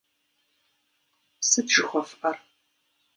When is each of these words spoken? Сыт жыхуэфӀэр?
Сыт 1.47 1.67
жыхуэфӀэр? 1.75 2.35